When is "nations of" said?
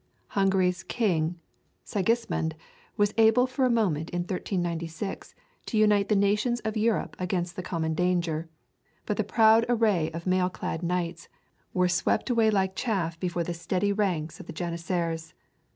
6.15-6.75